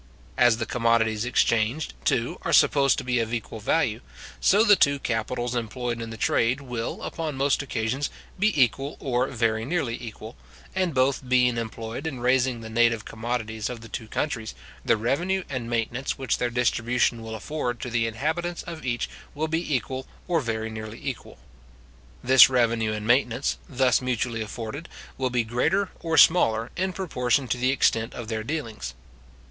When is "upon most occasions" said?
7.03-8.09